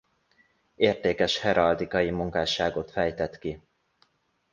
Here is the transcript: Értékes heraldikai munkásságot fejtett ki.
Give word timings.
Értékes 0.75 1.39
heraldikai 1.39 2.09
munkásságot 2.11 2.91
fejtett 2.91 3.37
ki. 3.37 3.61